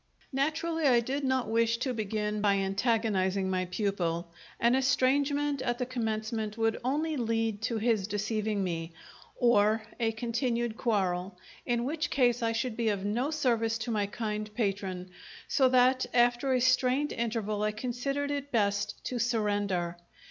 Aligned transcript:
Naturally, 0.33 0.87
I 0.87 0.99
did 0.99 1.23
not 1.23 1.47
wish 1.47 1.77
to 1.77 1.93
begin 1.93 2.41
by 2.41 2.55
antagonizing 2.55 3.51
my 3.51 3.65
pupil 3.65 4.31
an 4.59 4.73
estrangement 4.73 5.61
at 5.61 5.77
the 5.77 5.85
commencement 5.85 6.57
would 6.57 6.79
only 6.83 7.15
lead 7.17 7.61
to 7.61 7.77
his 7.77 8.07
deceiving 8.07 8.63
me, 8.63 8.93
or 9.35 9.83
a 9.99 10.11
continued 10.13 10.75
quarrel, 10.75 11.37
in 11.67 11.83
which 11.85 12.09
case 12.09 12.41
I 12.41 12.51
should 12.51 12.75
be 12.75 12.89
of 12.89 13.05
no 13.05 13.29
service 13.29 13.77
to 13.77 13.91
my 13.91 14.07
kind 14.07 14.51
patron, 14.55 15.11
so 15.47 15.69
that 15.69 16.07
after 16.15 16.51
a 16.51 16.61
strained 16.61 17.13
interval 17.13 17.61
I 17.61 17.71
considered 17.71 18.31
it 18.31 18.51
best 18.51 19.05
to 19.05 19.19
surrender. 19.19 19.97